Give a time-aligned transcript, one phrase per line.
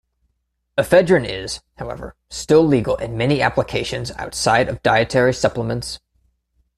[0.79, 5.99] Ephedrine is, however, still legal in many applications outside of dietary supplements.